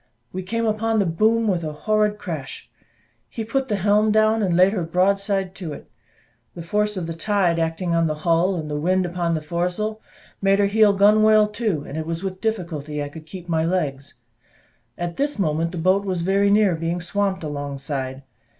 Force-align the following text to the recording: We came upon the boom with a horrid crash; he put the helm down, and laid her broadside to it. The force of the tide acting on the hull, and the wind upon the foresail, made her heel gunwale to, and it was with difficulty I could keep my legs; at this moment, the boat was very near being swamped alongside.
We 0.33 0.41
came 0.41 0.65
upon 0.65 0.97
the 0.97 1.05
boom 1.05 1.47
with 1.47 1.63
a 1.63 1.73
horrid 1.73 2.17
crash; 2.17 2.71
he 3.29 3.45
put 3.45 3.67
the 3.67 3.75
helm 3.75 4.11
down, 4.11 4.41
and 4.41 4.57
laid 4.57 4.73
her 4.73 4.83
broadside 4.83 5.53
to 5.57 5.73
it. 5.73 5.91
The 6.55 6.63
force 6.63 6.97
of 6.97 7.05
the 7.05 7.13
tide 7.13 7.59
acting 7.59 7.93
on 7.93 8.07
the 8.07 8.15
hull, 8.25 8.55
and 8.55 8.67
the 8.67 8.79
wind 8.79 9.05
upon 9.05 9.35
the 9.35 9.43
foresail, 9.43 10.01
made 10.41 10.57
her 10.57 10.65
heel 10.65 10.93
gunwale 10.93 11.49
to, 11.49 11.83
and 11.83 11.99
it 11.99 12.07
was 12.07 12.23
with 12.23 12.41
difficulty 12.41 13.03
I 13.03 13.09
could 13.09 13.27
keep 13.27 13.47
my 13.47 13.63
legs; 13.63 14.15
at 14.97 15.17
this 15.17 15.37
moment, 15.37 15.71
the 15.71 15.77
boat 15.77 16.03
was 16.03 16.23
very 16.23 16.49
near 16.49 16.73
being 16.73 16.99
swamped 16.99 17.43
alongside. 17.43 18.23